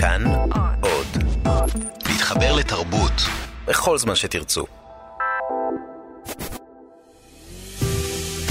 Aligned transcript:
כאן 0.00 0.24
עוד. 0.80 1.06
להתחבר 2.08 2.56
לתרבות 2.56 3.12
בכל 3.66 3.98
זמן 3.98 4.14
שתרצו. 4.14 4.64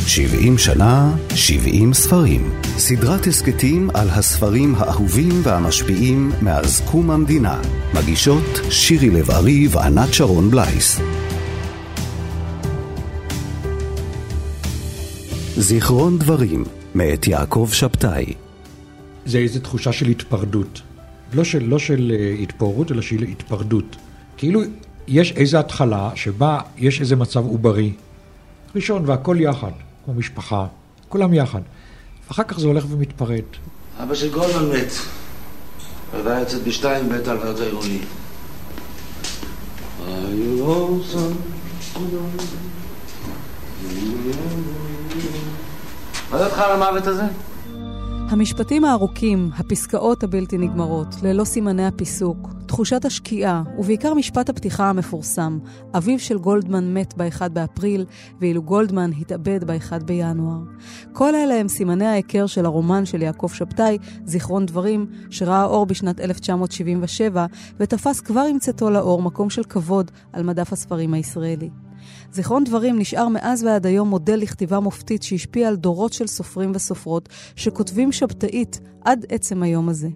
70 0.07 0.57
שנה, 0.57 1.15
70 1.35 1.93
ספרים. 1.93 2.61
סדרת 2.77 3.27
הסכתים 3.27 3.89
על 3.93 4.09
הספרים 4.09 4.75
האהובים 4.75 5.41
והמשפיעים 5.43 6.31
מאז 6.41 6.81
קום 6.91 7.11
המדינה. 7.11 7.61
מגישות 7.93 8.59
שירי 8.69 9.09
לב-ארי 9.09 9.67
וענת 9.71 10.13
שרון 10.13 10.51
בלייס. 10.51 10.99
זיכרון 15.57 16.19
דברים, 16.19 16.63
מאת 16.95 17.27
יעקב 17.27 17.69
שבתאי. 17.73 18.33
זה 19.25 19.37
איזו 19.37 19.59
תחושה 19.59 19.93
של 19.93 20.07
התפרדות. 20.07 20.86
לא 21.33 21.43
של, 21.43 21.63
לא 21.63 21.79
של 21.79 22.11
uh, 22.11 22.41
התפוררות, 22.41 22.91
אלא 22.91 23.01
של 23.01 23.23
התפרדות. 23.23 23.95
כאילו 24.37 24.61
יש 25.07 25.31
איזו 25.31 25.57
התחלה 25.57 26.09
שבה 26.15 26.59
יש 26.77 27.01
איזה 27.01 27.15
מצב 27.15 27.45
עוברי. 27.45 27.93
ראשון 28.75 29.03
והכל 29.05 29.37
יחד, 29.39 29.71
כמו 30.05 30.13
משפחה, 30.13 30.65
כולם 31.09 31.33
יחד. 31.33 31.61
ואחר 32.27 32.43
כך 32.43 32.59
זה 32.59 32.67
הולך 32.67 32.85
ומתפרד. 32.89 33.43
אבא 34.03 34.15
של 34.15 34.31
גולדמן 34.31 34.69
מת. 34.69 34.91
הלוויה 36.13 36.39
יוצאת 36.39 36.63
בשתיים 36.63 37.09
בית 37.09 37.27
הלוויות 37.27 37.59
העירוני. 37.59 37.99
מה 46.31 46.37
דעתך 46.37 46.59
על 46.59 46.71
המוות 46.71 47.07
הזה? 47.07 47.23
המשפטים 48.29 48.85
הארוכים, 48.85 49.49
הפסקאות 49.57 50.23
הבלתי 50.23 50.57
נגמרות, 50.57 51.07
ללא 51.23 51.43
סימני 51.43 51.85
הפיסוק, 51.85 52.37
תחושת 52.65 53.05
השקיעה, 53.05 53.63
ובעיקר 53.77 54.13
משפט 54.13 54.49
הפתיחה 54.49 54.89
המפורסם, 54.89 55.59
אביו 55.97 56.19
של 56.19 56.37
גולדמן 56.37 56.93
מת 56.93 57.13
ב-1 57.17 57.49
באפריל, 57.49 58.05
ואילו 58.39 58.61
גולדמן 58.61 59.11
התאבד 59.21 59.63
ב-1 59.63 60.03
בינואר. 60.05 60.59
כל 61.13 61.35
אלה 61.35 61.53
הם 61.59 61.67
סימני 61.67 62.05
ההיכר 62.05 62.45
של 62.45 62.65
הרומן 62.65 63.05
של 63.05 63.21
יעקב 63.21 63.49
שבתאי, 63.53 63.97
זיכרון 64.25 64.65
דברים, 64.65 65.05
שראה 65.29 65.65
אור 65.65 65.85
בשנת 65.85 66.19
1977, 66.19 67.45
ותפס 67.79 68.19
כבר 68.19 68.45
עם 68.49 68.59
צאתו 68.59 68.89
לאור 68.89 69.21
מקום 69.21 69.49
של 69.49 69.63
כבוד 69.63 70.11
על 70.33 70.43
מדף 70.43 70.73
הספרים 70.73 71.13
הישראלי. 71.13 71.69
זיכרון 72.31 72.63
דברים 72.63 72.99
נשאר 72.99 73.27
מאז 73.27 73.63
ועד 73.63 73.85
היום 73.85 74.09
מודל 74.09 74.35
לכתיבה 74.35 74.79
מופתית 74.79 75.23
שהשפיע 75.23 75.67
על 75.67 75.75
דורות 75.75 76.13
של 76.13 76.27
סופרים 76.27 76.71
וסופרות 76.75 77.29
שכותבים 77.55 78.11
שבתאית 78.11 78.79
עד 79.05 79.25
עצם 79.29 79.63
היום 79.63 79.89
הזה. 79.89 80.07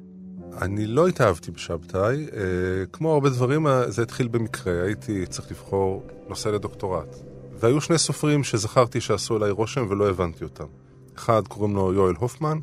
אני 0.61 0.87
לא 0.87 1.07
התאהבתי 1.07 1.51
בשבתאי, 1.51 2.25
אה, 2.33 2.85
כמו 2.93 3.13
הרבה 3.13 3.29
דברים, 3.29 3.67
אה, 3.67 3.91
זה 3.91 4.01
התחיל 4.01 4.27
במקרה, 4.27 4.83
הייתי 4.83 5.25
צריך 5.25 5.51
לבחור 5.51 6.03
נושא 6.29 6.49
לדוקטורט. 6.49 7.15
והיו 7.59 7.81
שני 7.81 7.97
סופרים 7.97 8.43
שזכרתי 8.43 9.01
שעשו 9.01 9.35
עליי 9.35 9.51
רושם 9.51 9.85
ולא 9.89 10.09
הבנתי 10.09 10.43
אותם. 10.43 10.65
אחד 11.15 11.47
קוראים 11.47 11.75
לו 11.75 11.93
יואל 11.93 12.15
הופמן, 12.19 12.57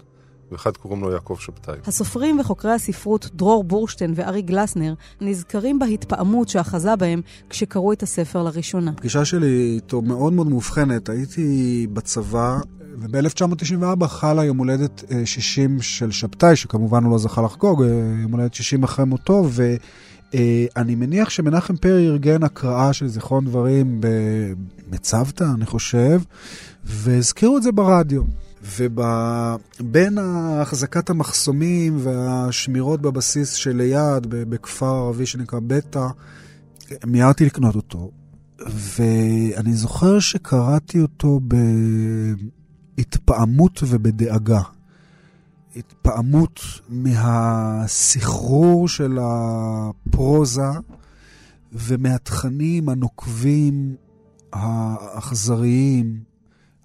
ואחד 0.53 0.77
קוראים 0.77 1.03
לו 1.03 1.13
יעקב 1.13 1.37
שבתאי. 1.41 1.75
הסופרים 1.87 2.41
וחוקרי 2.41 2.73
הספרות 2.73 3.31
דרור 3.35 3.65
בורשטיין 3.65 4.13
וארי 4.17 4.43
גלסנר 4.43 4.95
נזכרים 5.21 5.79
בהתפעמות 5.79 6.49
שאחזה 6.49 6.97
בהם 6.97 7.23
כשקראו 7.51 7.93
את 7.93 8.03
הספר 8.03 8.43
לראשונה. 8.43 8.91
הפגישה 8.91 9.25
שלי 9.25 9.73
איתו 9.75 10.03
מאוד 10.03 10.33
מאוד 10.33 10.49
מאובחנת. 10.49 11.09
הייתי 11.09 11.87
בצבא, 11.93 12.59
וב-1994 12.99 14.07
חלה 14.07 14.45
יום 14.45 14.59
הולדת 14.59 15.05
60 15.25 15.77
אה, 15.77 15.83
של 15.83 16.11
שבתאי, 16.11 16.57
שכמובן 16.57 17.05
הוא 17.05 17.13
לא 17.13 17.19
זכה 17.19 17.43
לחגוג, 17.43 17.83
אה, 17.83 17.89
יום 18.23 18.33
הולדת 18.33 18.55
60 18.55 18.83
אחרי 18.83 19.05
מותו, 19.05 19.49
ואני 19.51 20.95
מניח 20.95 21.31
שמנחם 21.31 21.77
פרי 21.77 22.07
ארגן 22.09 22.43
הקראה 22.43 22.93
של 22.93 23.09
זיכרון 23.09 23.45
דברים 23.45 24.01
במצוותא, 24.01 25.45
אני 25.55 25.67
חושב, 25.67 26.20
והזכירו 26.85 27.57
את 27.57 27.63
זה 27.63 27.73
ברדיו. 27.73 28.23
ובין 28.63 30.19
החזקת 30.19 31.11
המחסומים 31.11 31.96
והשמירות 31.98 33.01
בבסיס 33.01 33.52
שליד, 33.52 34.27
בכפר 34.29 34.86
ערבי 34.86 35.27
שנקרא 35.27 35.58
בטא, 35.67 36.07
מיהרתי 37.07 37.45
לקנות 37.45 37.74
אותו. 37.74 38.11
ואני 38.67 39.74
זוכר 39.74 40.19
שקראתי 40.19 41.01
אותו 41.01 41.41
בהתפעמות 42.96 43.80
ובדאגה. 43.86 44.63
התפעמות 45.77 46.61
מהסחרור 46.89 48.89
של 48.89 49.19
הפרוזה 49.23 50.70
ומהתכנים 51.73 52.89
הנוקבים, 52.89 53.95
האכזריים, 54.52 56.20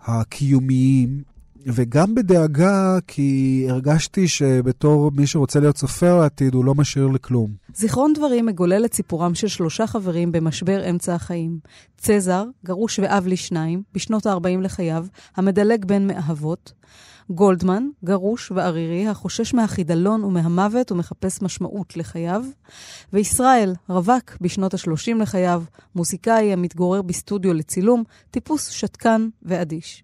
הקיומיים, 0.05 1.23
וגם 1.65 2.15
בדאגה, 2.15 2.97
כי 3.07 3.65
הרגשתי 3.69 4.27
שבתור 4.27 5.11
מי 5.15 5.27
שרוצה 5.27 5.59
להיות 5.59 5.77
סופר 5.77 6.19
לעתיד, 6.19 6.53
הוא 6.53 6.65
לא 6.65 6.75
משאיר 6.75 7.07
לכלום. 7.07 7.51
זיכרון 7.75 8.13
דברים 8.13 8.45
מגולל 8.45 8.85
את 8.85 8.93
סיפורם 8.93 9.35
של 9.35 9.47
שלושה 9.47 9.87
חברים 9.87 10.31
במשבר 10.31 10.89
אמצע 10.89 11.15
החיים. 11.15 11.59
צזר, 11.97 12.45
גרוש 12.65 12.99
ואב 12.99 13.27
לשניים, 13.27 13.83
בשנות 13.93 14.25
ה-40 14.25 14.61
לחייו, 14.61 15.05
המדלג 15.35 15.85
בין 15.85 16.07
מאהבות. 16.07 16.73
גולדמן, 17.29 17.83
גרוש 18.03 18.51
וערירי, 18.51 19.07
החושש 19.07 19.53
מהחידלון 19.53 20.23
ומהמוות 20.23 20.91
ומחפש 20.91 21.41
משמעות 21.41 21.97
לחייו. 21.97 22.45
וישראל, 23.13 23.73
רווק 23.89 24.37
בשנות 24.41 24.73
ה-30 24.73 25.15
לחייו, 25.19 25.63
מוזיקאי 25.95 26.53
המתגורר 26.53 27.01
בסטודיו 27.01 27.53
לצילום, 27.53 28.03
טיפוס 28.31 28.69
שתקן 28.69 29.27
ואדיש. 29.43 30.03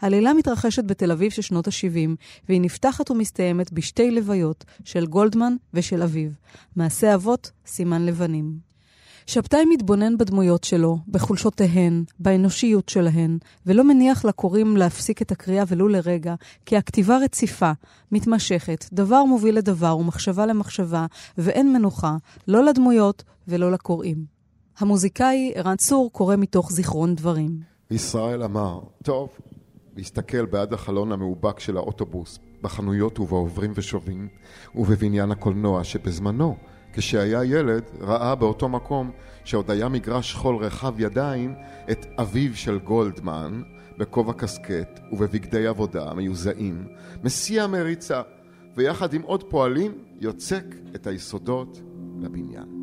העלילה 0.00 0.34
מתרחשת 0.34 0.84
בתל 0.84 1.12
אביב 1.12 1.30
של 1.30 1.42
שנות 1.42 1.68
ה-70, 1.68 2.10
והיא 2.48 2.60
נפתחת 2.60 3.10
ומסתיימת 3.10 3.72
בשתי 3.72 4.10
לוויות, 4.10 4.64
של 4.84 5.06
גולדמן 5.06 5.56
ושל 5.74 6.02
אביו. 6.02 6.30
מעשה 6.76 7.14
אבות, 7.14 7.50
סימן 7.66 8.06
לבנים. 8.06 8.72
שבתאי 9.26 9.64
מתבונן 9.64 10.18
בדמויות 10.18 10.64
שלו, 10.64 10.98
בחולשותיהן, 11.08 12.04
באנושיות 12.18 12.88
שלהן, 12.88 13.38
ולא 13.66 13.84
מניח 13.84 14.24
לקוראים 14.24 14.76
להפסיק 14.76 15.22
את 15.22 15.32
הקריאה 15.32 15.64
ולו 15.68 15.88
לרגע, 15.88 16.34
כי 16.66 16.76
הכתיבה 16.76 17.18
רציפה, 17.18 17.72
מתמשכת, 18.12 18.84
דבר 18.92 19.24
מוביל 19.24 19.56
לדבר 19.56 19.96
ומחשבה 19.98 20.46
למחשבה, 20.46 21.06
ואין 21.38 21.72
מנוחה, 21.72 22.16
לא 22.48 22.64
לדמויות 22.64 23.22
ולא 23.48 23.72
לקוראים. 23.72 24.24
המוזיקאי 24.78 25.52
ערן 25.54 25.76
צור 25.76 26.10
קורא 26.12 26.36
מתוך 26.36 26.72
זיכרון 26.72 27.14
דברים. 27.14 27.60
ישראל 27.90 28.42
אמר, 28.42 28.80
טוב, 29.02 29.28
להסתכל 29.96 30.46
בעד 30.46 30.72
החלון 30.72 31.12
המאובק 31.12 31.60
של 31.60 31.76
האוטובוס, 31.76 32.38
בחנויות 32.62 33.18
ובעוברים 33.18 33.72
ושבים, 33.74 34.28
ובבניין 34.74 35.30
הקולנוע 35.30 35.84
שבזמנו, 35.84 36.56
כשהיה 36.92 37.44
ילד, 37.44 37.82
ראה 38.00 38.34
באותו 38.34 38.68
מקום 38.68 39.10
שעוד 39.44 39.70
היה 39.70 39.88
מגרש 39.88 40.34
חול 40.34 40.56
רחב 40.56 41.00
ידיים, 41.00 41.54
את 41.90 42.06
אביו 42.20 42.56
של 42.56 42.78
גולדמן, 42.78 43.62
בכובע 43.98 44.32
קסקט 44.32 45.00
ובבגדי 45.12 45.66
עבודה 45.66 46.14
מיוזעים, 46.14 46.86
מסיע 47.24 47.66
מריצה, 47.66 48.22
ויחד 48.76 49.14
עם 49.14 49.22
עוד 49.22 49.42
פועלים 49.42 49.92
יוצק 50.20 50.64
את 50.94 51.06
היסודות 51.06 51.80
לבניין. 52.20 52.81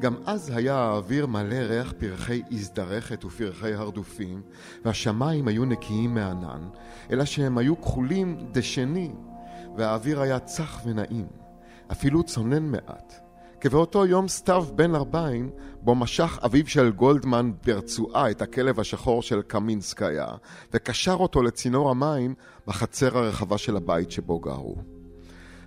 גם 0.00 0.16
אז 0.26 0.50
היה 0.54 0.76
האוויר 0.76 1.26
מלא 1.26 1.54
ריח 1.54 1.92
פרחי 1.98 2.42
הזדרכת 2.50 3.24
ופרחי 3.24 3.74
הרדופים, 3.74 4.42
והשמיים 4.84 5.48
היו 5.48 5.64
נקיים 5.64 6.14
מענן, 6.14 6.68
אלא 7.10 7.24
שהם 7.24 7.58
היו 7.58 7.80
כחולים 7.80 8.38
דשני, 8.52 9.12
והאוויר 9.76 10.20
היה 10.20 10.38
צח 10.38 10.80
ונעים, 10.84 11.26
אפילו 11.92 12.22
צונן 12.22 12.62
מעט. 12.62 13.14
כבאותו 13.60 14.06
יום 14.06 14.28
סתיו 14.28 14.66
בן 14.74 14.94
ארבעים, 14.94 15.50
בו 15.80 15.94
משך 15.94 16.38
אביו 16.44 16.66
של 16.66 16.90
גולדמן 16.90 17.52
ברצועה 17.66 18.30
את 18.30 18.42
הכלב 18.42 18.80
השחור 18.80 19.22
של 19.22 19.42
קמינסקיה, 19.42 20.26
וקשר 20.74 21.14
אותו 21.14 21.42
לצינור 21.42 21.90
המים 21.90 22.34
בחצר 22.66 23.18
הרחבה 23.18 23.58
של 23.58 23.76
הבית 23.76 24.10
שבו 24.10 24.38
גרו. 24.38 24.76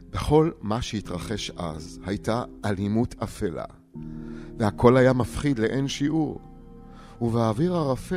בכל 0.10 0.52
מה 0.62 0.82
שהתרחש 0.82 1.52
אז 1.58 2.00
הייתה 2.06 2.44
אלימות 2.66 3.16
אפלה. 3.24 3.83
והכל 4.58 4.98
היה 4.98 5.14
מפחיד 5.14 5.60
לאין 5.60 5.88
שיעור. 5.88 6.42
ובאוויר 7.22 7.76
הרפה 7.76 8.16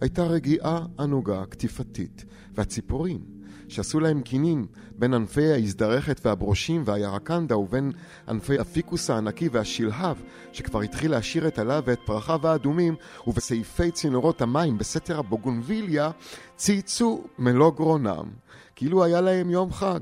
הייתה 0.00 0.22
רגיעה 0.22 0.86
ענוגה 0.98 1.46
קטיפתית, 1.46 2.24
והציפורים, 2.54 3.20
שעשו 3.68 4.00
להם 4.00 4.22
קינים 4.22 4.66
בין 4.98 5.14
ענפי 5.14 5.52
ההזדרכת 5.52 6.26
והברושים 6.26 6.82
והירקנדה 6.86 7.56
ובין 7.56 7.92
ענפי 8.28 8.58
הפיקוס 8.58 9.10
הענקי 9.10 9.48
והשלהב, 9.48 10.16
שכבר 10.52 10.80
התחיל 10.80 11.10
להשאיר 11.10 11.48
את 11.48 11.58
עליו 11.58 11.82
ואת 11.86 12.00
פרחיו 12.04 12.46
האדומים, 12.46 12.94
ובסעיפי 13.26 13.90
צינורות 13.90 14.42
המים 14.42 14.78
בסתר 14.78 15.18
הבוגונביליה, 15.18 16.10
צייצו 16.56 17.24
מלוא 17.38 17.72
גרונם, 17.72 18.30
כאילו 18.76 19.04
היה 19.04 19.20
להם 19.20 19.50
יום 19.50 19.72
חג. 19.72 20.00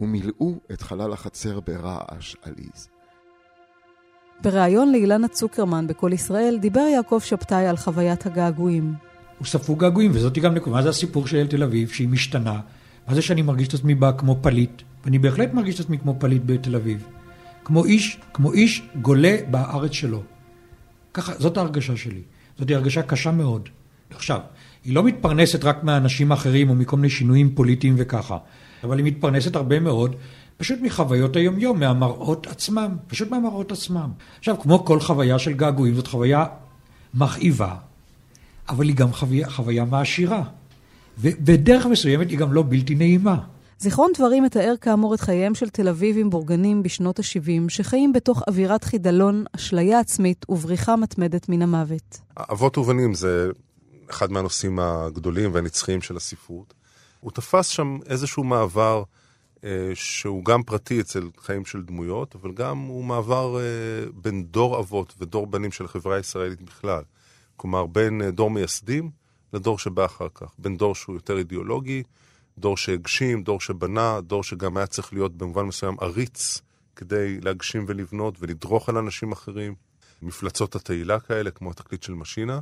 ומילאו 0.00 0.54
את 0.72 0.82
חלל 0.82 1.12
החצר 1.12 1.60
ברעש 1.60 2.36
עליז. 2.42 2.99
בריאיון 4.42 4.92
לאילנה 4.92 5.28
צוקרמן 5.28 5.86
בקול 5.86 6.12
ישראל 6.12 6.58
דיבר 6.60 6.80
יעקב 6.80 7.20
שבתאי 7.24 7.66
על 7.66 7.76
חוויית 7.76 8.26
הגעגועים. 8.26 8.94
הוא 9.38 9.46
ספוג 9.46 9.80
געגועים, 9.80 10.10
וזאת 10.14 10.38
גם 10.38 10.54
נקודה. 10.54 10.76
מה 10.76 10.82
זה 10.82 10.88
הסיפור 10.88 11.26
של 11.26 11.46
תל 11.46 11.62
אביב, 11.62 11.88
שהיא 11.88 12.08
משתנה? 12.08 12.60
מה 13.08 13.14
זה 13.14 13.22
שאני 13.22 13.42
מרגיש 13.42 13.68
את 13.68 13.74
עצמי 13.74 13.94
בה 13.94 14.12
כמו 14.12 14.38
פליט? 14.42 14.82
ואני 15.04 15.18
בהחלט 15.18 15.54
מרגיש 15.54 15.74
את 15.74 15.80
עצמי 15.80 15.98
כמו 15.98 16.16
פליט 16.18 16.42
בתל 16.46 16.76
אביב. 16.76 17.06
כמו 17.64 17.84
איש, 17.84 18.18
כמו 18.32 18.52
איש 18.52 18.82
גולה 19.02 19.36
בארץ 19.50 19.92
שלו. 19.92 20.22
ככה, 21.14 21.32
זאת 21.38 21.56
ההרגשה 21.56 21.96
שלי. 21.96 22.22
זאת 22.58 22.70
הרגשה 22.70 23.02
קשה 23.02 23.30
מאוד. 23.30 23.68
עכשיו, 24.10 24.40
היא 24.84 24.94
לא 24.94 25.02
מתפרנסת 25.02 25.64
רק 25.64 25.84
מהאנשים 25.84 26.32
האחרים 26.32 26.70
או 26.70 26.74
מכל 26.74 26.96
מיני 26.96 27.10
שינויים 27.10 27.54
פוליטיים 27.54 27.94
וככה, 27.98 28.38
אבל 28.84 28.98
היא 28.98 29.06
מתפרנסת 29.06 29.56
הרבה 29.56 29.80
מאוד 29.80 30.16
פשוט 30.60 30.78
מחוויות 30.82 31.36
היומיום, 31.36 31.80
מהמראות 31.80 32.46
עצמם, 32.46 32.96
פשוט 33.06 33.30
מהמראות 33.30 33.72
עצמם. 33.72 34.10
עכשיו, 34.38 34.60
כמו 34.60 34.84
כל 34.84 35.00
חוויה 35.00 35.38
של 35.38 35.52
געגועים, 35.52 35.94
זאת 35.94 36.06
חוויה 36.06 36.46
מכאיבה, 37.14 37.74
אבל 38.68 38.88
היא 38.88 38.96
גם 38.96 39.12
חוויה, 39.12 39.50
חוויה 39.50 39.84
מעשירה. 39.84 40.42
ובדרך 41.18 41.86
מסוימת 41.86 42.30
היא 42.30 42.38
גם 42.38 42.52
לא 42.52 42.64
בלתי 42.68 42.94
נעימה. 42.94 43.36
זיכרון 43.78 44.10
דברים 44.16 44.42
מתאר 44.42 44.74
כאמור 44.80 45.14
את 45.14 45.20
חייהם 45.20 45.54
של 45.54 45.68
תל 45.68 45.88
אביבים 45.88 46.30
בורגנים 46.30 46.82
בשנות 46.82 47.18
ה-70, 47.18 47.68
שחיים 47.68 48.12
בתוך 48.12 48.42
אווירת 48.48 48.84
חידלון, 48.84 49.44
אשליה 49.56 50.00
עצמית 50.00 50.46
ובריחה 50.48 50.96
מתמדת 50.96 51.48
מן 51.48 51.62
המוות. 51.62 52.18
אבות 52.36 52.78
ובנים 52.78 53.14
זה 53.14 53.50
אחד 54.10 54.32
מהנושאים 54.32 54.78
הגדולים 54.78 55.50
והנצחיים 55.54 56.02
של 56.02 56.16
הספרות. 56.16 56.74
הוא 57.20 57.30
תפס 57.30 57.66
שם 57.66 57.98
איזשהו 58.06 58.44
מעבר 58.44 59.02
שהוא 59.94 60.44
גם 60.44 60.62
פרטי 60.62 61.00
אצל 61.00 61.28
חיים 61.38 61.64
של 61.64 61.82
דמויות, 61.82 62.34
אבל 62.34 62.52
גם 62.52 62.78
הוא 62.78 63.04
מעבר 63.04 63.58
אה, 63.60 64.10
בין 64.14 64.44
דור 64.44 64.78
אבות 64.78 65.14
ודור 65.18 65.46
בנים 65.46 65.72
של 65.72 65.84
החברה 65.84 66.16
הישראלית 66.16 66.62
בכלל. 66.62 67.02
כלומר, 67.56 67.86
בין 67.86 68.22
אה, 68.22 68.30
דור 68.30 68.50
מייסדים 68.50 69.10
לדור 69.52 69.78
שבא 69.78 70.04
אחר 70.04 70.28
כך. 70.34 70.54
בין 70.58 70.76
דור 70.76 70.94
שהוא 70.94 71.14
יותר 71.14 71.38
אידיאולוגי, 71.38 72.02
דור 72.58 72.76
שהגשים, 72.76 73.42
דור 73.42 73.60
שבנה, 73.60 74.20
דור 74.20 74.44
שגם 74.44 74.76
היה 74.76 74.86
צריך 74.86 75.12
להיות 75.12 75.36
במובן 75.36 75.62
מסוים 75.62 75.96
עריץ 76.00 76.60
כדי 76.96 77.40
להגשים 77.40 77.84
ולבנות 77.88 78.34
ולדרוך 78.40 78.88
על 78.88 78.96
אנשים 78.96 79.32
אחרים. 79.32 79.74
מפלצות 80.22 80.74
התהילה 80.74 81.20
כאלה, 81.20 81.50
כמו 81.50 81.70
התקליט 81.70 82.02
של 82.02 82.12
משינה. 82.12 82.60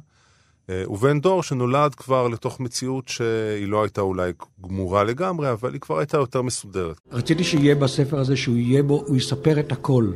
אה, 0.71 0.91
ובין 0.91 1.21
דור 1.21 1.43
שנולד 1.43 1.95
כבר 1.95 2.29
לתוך 2.29 2.61
מציאות 2.61 3.09
שהיא 3.09 3.69
לא 3.69 3.83
הייתה 3.83 4.01
אולי 4.01 4.33
גמורה 4.67 5.05
לגמרי, 5.05 5.51
אבל 5.51 5.73
היא 5.73 5.81
כבר 5.81 5.99
הייתה 5.99 6.17
יותר 6.17 6.43
מסודרת. 6.43 7.01
רציתי 7.13 7.45
שיהיה 7.45 7.75
בספר 7.75 8.19
הזה, 8.19 8.37
שהוא 8.37 8.57
יהיה 8.57 8.83
בו, 8.83 9.05
הוא 9.07 9.17
יספר 9.17 9.61
את 9.61 9.73
הכל. 9.73 10.11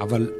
אבל 0.00 0.30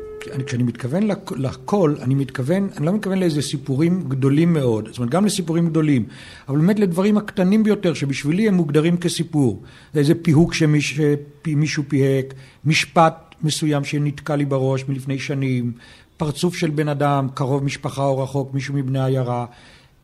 כשאני 0.47 0.63
מתכוון 0.63 1.03
לכל, 1.37 1.95
אני 2.03 2.15
מתכוון, 2.15 2.69
אני 2.77 2.87
לא 2.87 2.93
מתכוון 2.93 3.19
לאיזה 3.19 3.43
סיפורים 3.43 4.05
גדולים 4.09 4.53
מאוד, 4.53 4.89
זאת 4.89 4.99
אומרת 4.99 5.11
גם 5.11 5.27
לסיפורים 5.27 5.69
גדולים, 5.69 6.07
אבל 6.49 6.59
באמת 6.59 6.79
לדברים 6.79 7.17
הקטנים 7.17 7.63
ביותר 7.63 7.95
שבשבילי 7.95 8.49
הם 8.49 8.55
מוגדרים 8.55 8.97
כסיפור. 8.97 9.63
זה 9.95 10.01
איזה 10.01 10.15
פיהוק 10.15 10.55
שמישהו 10.55 11.83
פיהק, 11.89 12.35
משפט 12.65 13.35
מסוים 13.43 13.85
שנתקע 13.85 14.37
לי 14.37 14.45
בראש 14.45 14.85
מלפני 14.89 15.19
שנים, 15.19 15.73
פרצוף 16.17 16.57
של 16.57 16.71
בן 16.71 16.89
אדם, 16.89 17.29
קרוב 17.35 17.65
משפחה 17.65 18.03
או 18.03 18.19
רחוק, 18.19 18.55
מישהו 18.55 18.75
מבני 18.75 19.05
עיירה, 19.05 19.47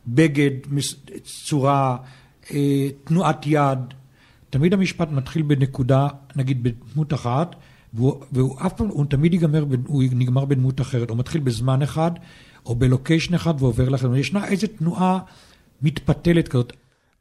בגד, 0.06 0.50
צורה, 1.24 1.96
אה, 2.50 2.88
תנועת 3.04 3.46
יד. 3.46 3.78
תמיד 4.50 4.74
המשפט 4.74 5.08
מתחיל 5.10 5.42
בנקודה, 5.42 6.08
נגיד 6.36 6.62
בדמות 6.62 7.14
אחת, 7.14 7.56
והוא, 7.94 8.24
והוא 8.32 8.56
אף 8.66 8.72
פעם, 8.72 8.88
הוא 8.88 9.06
תמיד 9.06 9.32
ייגמר, 9.32 9.64
הוא 9.86 10.02
נגמר 10.12 10.44
בדמות 10.44 10.80
אחרת, 10.80 11.10
הוא 11.10 11.18
מתחיל 11.18 11.40
בזמן 11.40 11.82
אחד, 11.82 12.10
או 12.66 12.74
בלוקיישן 12.74 13.34
אחד 13.34 13.54
ועובר 13.58 13.88
לכם. 13.88 14.14
ישנה 14.14 14.48
איזו 14.48 14.66
תנועה 14.78 15.18
מתפתלת 15.82 16.48
כזאת. 16.48 16.72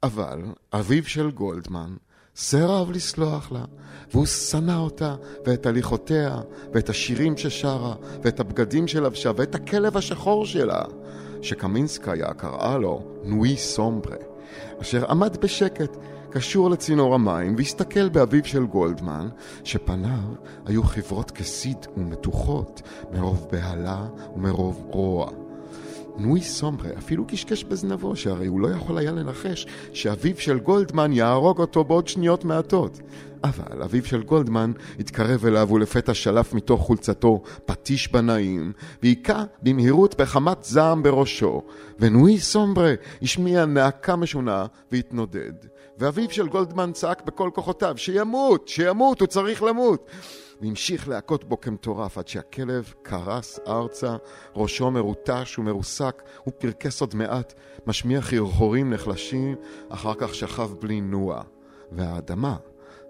אבל 0.04 0.42
אביו 0.74 1.04
של 1.06 1.32
גולדמן 1.32 1.96
סירב 2.36 2.92
לסלוח 2.92 3.51
לה, 3.51 3.63
והוא 4.12 4.25
שנא 4.25 4.78
אותה, 4.78 5.16
ואת 5.45 5.66
הליכותיה, 5.66 6.38
ואת 6.74 6.89
השירים 6.89 7.38
ששרה, 7.38 7.95
ואת 8.24 8.39
הבגדים 8.39 8.88
שלבשה, 8.88 9.31
ואת 9.36 9.56
הכלב 9.56 9.98
השחור 9.98 10.45
שלה, 10.45 10.81
שקמינסקיה 11.42 12.33
קראה 12.33 12.78
לו 12.78 13.04
נוי 13.24 13.57
סומברה, 13.57 14.16
אשר 14.81 15.12
עמד 15.12 15.38
בשקט, 15.42 15.98
קשור 16.30 16.69
לצינור 16.69 17.16
המים, 17.16 17.56
והסתכל 17.57 18.10
באביו 18.10 18.45
של 18.45 18.66
גולדמן, 18.66 19.30
שפניו 19.63 20.36
היו 20.66 20.84
חברות 20.84 21.31
כסיד 21.31 21.77
ומתוחות, 21.98 22.81
מרוב 23.12 23.48
בהלה 23.51 24.06
ומרוב 24.36 24.84
רוע. 24.89 25.31
נוי 26.18 26.42
סומרה 26.42 26.90
אפילו 26.98 27.28
קשקש 27.28 27.63
בזנבו, 27.63 28.16
שהרי 28.16 28.48
הוא 28.48 28.62
לא 28.62 28.68
יכול 28.68 28.98
היה 28.98 29.12
לנחש 29.12 29.68
שאביו 29.94 30.38
של 30.38 30.60
גולדמן 30.60 31.13
יהרוג 31.13 31.60
אותו 31.60 31.84
בעוד 31.84 32.08
שניות 32.08 32.46
מעטות. 32.46 33.00
אבל 33.44 33.84
אביו 33.84 34.06
של 34.06 34.24
גולדמן 34.24 34.72
התקרב 35.00 35.46
אליו 35.46 35.69
ולפתע 35.72 36.13
שלף 36.13 36.54
מתוך 36.54 36.81
חולצתו 36.81 37.42
פטיש 37.66 38.12
בנאים, 38.12 38.74
והיכה 39.04 39.44
במהירות 39.62 40.22
בחמת 40.22 40.63
זעם 40.63 41.04
בראשו, 41.04 41.62
ונוי 42.00 42.40
סומברה 42.40 42.94
השמיע 43.22 43.66
נאקה 43.66 44.16
משונה 44.16 44.66
והתנודד. 44.92 45.54
ואביו 45.98 46.31
של 46.31 46.48
גולדמן 46.48 46.92
צעק 46.92 47.25
בכל 47.25 47.50
כוחותיו, 47.54 47.94
שימות, 47.98 48.68
שימות, 48.68 49.19
הוא 49.19 49.28
צריך 49.28 49.63
למות. 49.63 50.10
והמשיך 50.62 51.10
להכות 51.10 51.44
בו 51.44 51.62
כמטורף 51.62 52.18
עד 52.18 52.28
שהכלב 52.28 52.94
קרס 53.02 53.60
ארצה, 53.68 54.16
ראשו 54.56 54.92
מרוטש 54.92 55.60
ומרוסק, 55.60 56.22
הוא 56.44 56.54
פרקס 56.58 57.02
עוד 57.02 57.16
מעט, 57.16 57.54
משמיע 57.88 58.22
חרחורים 58.22 58.94
נחלשים, 58.94 59.56
אחר 59.90 60.13
כך 60.18 60.36
שכב 60.36 60.72
בלי 60.80 61.02
נוע. 61.02 61.42
והאדמה, 61.92 62.58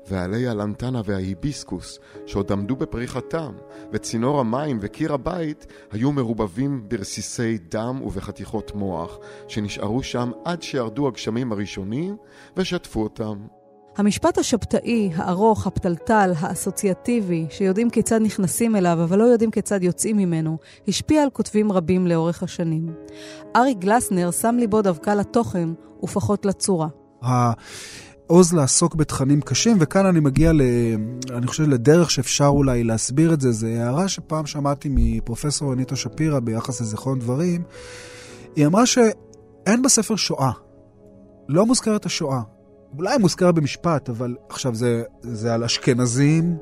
ועלי 0.07 0.47
הלנטנה 0.47 1.01
וההיביסקוס, 1.05 1.99
שעוד 2.25 2.51
עמדו 2.51 2.75
בפריחתם, 2.75 3.53
וצינור 3.91 4.39
המים 4.39 4.77
וקיר 4.81 5.13
הבית, 5.13 5.65
היו 5.91 6.11
מרובבים 6.11 6.89
ברסיסי 6.89 7.57
דם 7.57 8.01
ובחתיכות 8.01 8.75
מוח, 8.75 9.17
שנשארו 9.47 10.03
שם 10.03 10.31
עד 10.45 10.61
שירדו 10.61 11.07
הגשמים 11.07 11.51
הראשונים, 11.51 12.17
ושטפו 12.57 13.03
אותם. 13.03 13.37
המשפט 13.97 14.37
השבתאי, 14.37 15.09
הארוך, 15.15 15.67
הפתלתל, 15.67 16.31
האסוציאטיבי, 16.39 17.45
שיודעים 17.49 17.89
כיצד 17.89 18.21
נכנסים 18.21 18.75
אליו, 18.75 19.03
אבל 19.03 19.19
לא 19.19 19.23
יודעים 19.23 19.51
כיצד 19.51 19.83
יוצאים 19.83 20.17
ממנו, 20.17 20.57
השפיע 20.87 21.23
על 21.23 21.29
כותבים 21.29 21.71
רבים 21.71 22.07
לאורך 22.07 22.43
השנים. 22.43 22.93
ארי 23.55 23.73
גלסנר 23.73 24.31
שם 24.31 24.55
ליבו 24.59 24.81
דווקא 24.81 25.09
לתוכן 25.09 25.69
ופחות 26.03 26.45
לצורה. 26.45 26.87
העוז 27.21 28.53
לעסוק 28.53 28.95
בתכנים 28.95 29.41
קשים, 29.41 29.77
וכאן 29.79 30.05
אני 30.05 30.19
מגיע, 30.19 30.53
ל, 30.53 30.61
אני 31.37 31.47
חושב, 31.47 31.69
לדרך 31.69 32.11
שאפשר 32.11 32.47
אולי 32.47 32.83
להסביר 32.83 33.33
את 33.33 33.41
זה. 33.41 33.51
זו 33.51 33.67
הערה 33.67 34.07
שפעם 34.07 34.45
שמעתי 34.45 34.89
מפרופסור 34.91 35.73
אניטה 35.73 35.95
שפירא 35.95 36.39
ביחס 36.39 36.81
לזיכרון 36.81 37.19
דברים. 37.19 37.63
היא 38.55 38.67
אמרה 38.67 38.85
שאין 38.85 39.81
בספר 39.81 40.15
שואה. 40.15 40.51
לא 41.49 41.65
מוזכרת 41.65 42.05
השואה. 42.05 42.41
אולי 42.97 43.17
מוזכר 43.17 43.51
במשפט, 43.51 44.09
אבל 44.09 44.35
עכשיו 44.49 44.75
זה, 44.75 45.03
זה 45.21 45.53
על 45.53 45.63
אשכנזים 45.63 46.57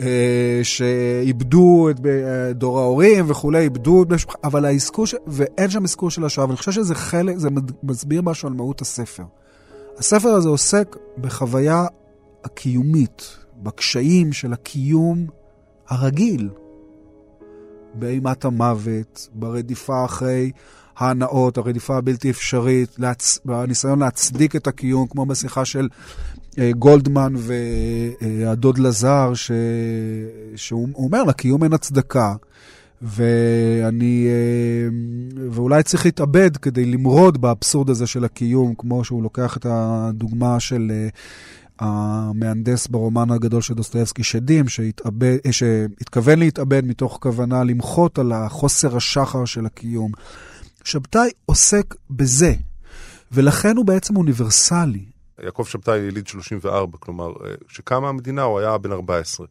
אה, 0.00 0.60
שאיבדו 0.62 1.90
את 1.90 1.96
אה, 2.06 2.52
דור 2.52 2.78
ההורים 2.78 3.24
וכולי, 3.28 3.58
איבדו 3.58 4.02
את 4.02 4.12
משפחה, 4.12 4.38
אבל 4.44 4.64
האזכור, 4.64 5.06
ש... 5.06 5.14
ואין 5.26 5.70
שם 5.70 5.84
אזכור 5.84 6.10
של 6.10 6.24
השואה, 6.24 6.46
ואני 6.46 6.56
חושב 6.56 6.72
שזה 6.72 6.94
חלק, 6.94 7.36
זה 7.36 7.48
מסביר 7.82 8.22
משהו 8.22 8.48
על 8.48 8.54
מהות 8.54 8.80
הספר. 8.80 9.24
הספר 9.98 10.28
הזה 10.28 10.48
עוסק 10.48 10.96
בחוויה 11.20 11.86
הקיומית, 12.44 13.36
בקשיים 13.62 14.32
של 14.32 14.52
הקיום 14.52 15.26
הרגיל, 15.88 16.50
באימת 17.94 18.44
המוות, 18.44 19.28
ברדיפה 19.32 20.04
אחרי 20.04 20.50
ההנאות, 20.98 21.58
הרדיפה 21.58 21.96
הבלתי 21.96 22.30
אפשרית, 22.30 22.94
להצ... 22.98 23.38
הניסיון 23.48 23.98
להצדיק 23.98 24.56
את 24.56 24.66
הקיום, 24.66 25.06
כמו 25.06 25.26
בשיחה 25.26 25.64
של 25.64 25.88
אה, 26.58 26.70
גולדמן 26.78 27.34
והדוד 27.36 28.78
לזר, 28.78 29.34
ש... 29.34 29.50
שהוא 30.56 30.88
אומר, 30.94 31.24
לקיום 31.24 31.64
אין 31.64 31.72
הצדקה. 31.72 32.34
ואני, 33.02 34.26
אה, 34.28 34.88
ואולי 35.50 35.82
צריך 35.82 36.04
להתאבד 36.04 36.56
כדי 36.56 36.84
למרוד 36.84 37.40
באבסורד 37.40 37.90
הזה 37.90 38.06
של 38.06 38.24
הקיום, 38.24 38.74
כמו 38.78 39.04
שהוא 39.04 39.22
לוקח 39.22 39.56
את 39.56 39.66
הדוגמה 39.68 40.60
של 40.60 40.92
אה, 40.94 41.08
המהנדס 41.80 42.86
ברומן 42.86 43.30
הגדול 43.30 43.60
של 43.60 43.74
דוסטויבסקי, 43.74 44.22
שדים, 44.22 44.68
שהתאבד, 44.68 45.36
שהתכוון 45.50 46.38
להתאבד 46.38 46.84
מתוך 46.84 47.18
כוונה 47.22 47.64
למחות 47.64 48.18
על 48.18 48.32
החוסר 48.32 48.96
השחר 48.96 49.44
של 49.44 49.66
הקיום. 49.66 50.12
שבתאי 50.88 51.30
עוסק 51.46 51.94
בזה, 52.10 52.52
ולכן 53.32 53.76
הוא 53.76 53.86
בעצם 53.86 54.16
אוניברסלי. 54.16 55.04
יעקב 55.42 55.64
שבתאי 55.64 55.98
יליד 55.98 56.26
34, 56.26 56.98
כלומר, 56.98 57.32
כשקמה 57.68 58.08
המדינה 58.08 58.42
הוא 58.42 58.58
היה 58.58 58.78
בן 58.78 58.92
14. 58.92 59.46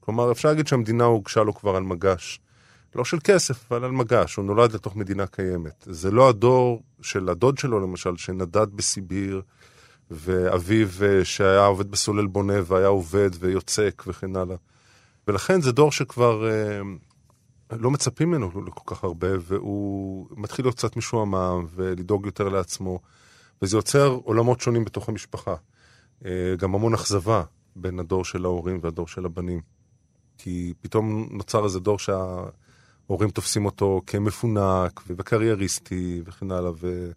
כלומר, 0.00 0.32
אפשר 0.32 0.48
להגיד 0.48 0.66
שהמדינה 0.66 1.04
הוגשה 1.04 1.42
לו 1.42 1.54
כבר 1.54 1.76
על 1.76 1.82
מגש. 1.82 2.40
לא 2.94 3.04
של 3.04 3.18
כסף, 3.24 3.72
אבל 3.72 3.84
על 3.84 3.90
מגש, 3.90 4.36
הוא 4.36 4.44
נולד 4.44 4.72
לתוך 4.72 4.96
מדינה 4.96 5.26
קיימת. 5.26 5.84
זה 5.86 6.10
לא 6.10 6.28
הדור 6.28 6.82
של 7.02 7.28
הדוד 7.28 7.58
שלו, 7.58 7.80
למשל, 7.80 8.16
שנדד 8.16 8.70
בסיביר, 8.74 9.42
ואביו 10.10 10.88
שהיה 11.24 11.66
עובד 11.66 11.90
בסולל 11.90 12.26
בונה 12.26 12.54
והיה 12.66 12.86
עובד 12.86 13.30
ויוצק 13.38 14.02
וכן 14.06 14.36
הלאה. 14.36 14.56
ולכן 15.28 15.60
זה 15.60 15.72
דור 15.72 15.92
שכבר 15.92 16.48
אה, 16.50 16.80
לא 17.72 17.90
מצפים 17.90 18.30
ממנו 18.30 18.50
לכל 18.66 18.94
כך 18.94 19.04
הרבה, 19.04 19.28
והוא 19.40 20.26
מתחיל 20.30 20.64
להיות 20.64 20.76
קצת 20.76 20.96
משועמם 20.96 21.66
ולדאוג 21.74 22.26
יותר 22.26 22.48
לעצמו, 22.48 23.00
וזה 23.62 23.76
יוצר 23.76 24.18
עולמות 24.24 24.60
שונים 24.60 24.84
בתוך 24.84 25.08
המשפחה. 25.08 25.54
אה, 26.24 26.54
גם 26.58 26.74
המון 26.74 26.94
אכזבה 26.94 27.42
בין 27.76 28.00
הדור 28.00 28.24
של 28.24 28.44
ההורים 28.44 28.78
והדור 28.82 29.08
של 29.08 29.24
הבנים. 29.24 29.60
כי 30.38 30.72
פתאום 30.80 31.28
נוצר 31.30 31.64
איזה 31.64 31.80
דור 31.80 31.98
שההורים 31.98 33.30
תופסים 33.32 33.66
אותו 33.66 34.02
כמפונק 34.06 35.02
וקרייריסטי 35.06 36.22
וכן 36.24 36.50
הלאה. 36.50 36.70
ו... 36.80 37.10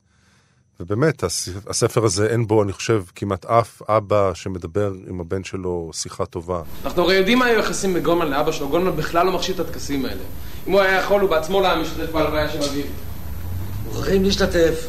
ובאמת, 0.80 1.24
הספר 1.68 2.06
הזה 2.06 2.28
אין 2.28 2.48
בו, 2.48 2.64
אני 2.64 2.74
חושב, 2.74 3.04
כמעט 3.16 3.46
אף 3.46 3.82
אבא 3.90 4.34
שמדבר 4.34 4.94
עם 5.08 5.22
הבן 5.22 5.44
שלו 5.44 5.90
שיחה 5.94 6.26
טובה. 6.26 6.62
אנחנו 6.86 7.02
הרי 7.02 7.16
יודעים 7.16 7.40
מה 7.40 7.46
היו 7.46 7.60
יחסים 7.60 7.94
בגולמן 7.94 8.30
לאבא 8.30 8.52
שלו, 8.52 8.70
גולמן 8.70 8.96
בכלל 8.96 9.26
לא 9.26 9.32
מחשיב 9.32 9.60
את 9.60 9.68
הטקסים 9.68 10.06
האלה. 10.06 10.22
אם 10.68 10.72
הוא 10.72 10.82
היה 10.82 11.00
יכול, 11.00 11.22
הוא 11.22 11.30
בעצמו 11.30 11.62
לא 11.62 11.68
היה 11.68 11.82
משתתף 11.82 12.12
בהלוויה 12.12 12.50
של 12.50 12.64
אביו. 12.64 12.86
מוכרחים 13.86 14.24
להשתתף. 14.24 14.88